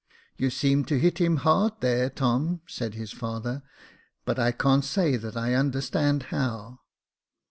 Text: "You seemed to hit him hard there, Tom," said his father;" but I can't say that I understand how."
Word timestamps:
"You 0.39 0.49
seemed 0.49 0.87
to 0.87 0.97
hit 0.97 1.19
him 1.19 1.35
hard 1.45 1.73
there, 1.79 2.09
Tom," 2.09 2.61
said 2.65 2.95
his 2.95 3.11
father;" 3.11 3.61
but 4.25 4.39
I 4.39 4.51
can't 4.51 4.83
say 4.83 5.15
that 5.15 5.37
I 5.37 5.53
understand 5.53 6.23
how." 6.33 6.79